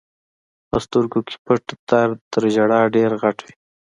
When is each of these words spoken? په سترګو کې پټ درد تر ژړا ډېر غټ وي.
په 0.69 0.77
سترګو 0.85 1.19
کې 1.27 1.35
پټ 1.45 1.65
درد 1.89 2.17
تر 2.33 2.43
ژړا 2.53 2.81
ډېر 2.95 3.11
غټ 3.21 3.37
وي. 3.45 3.53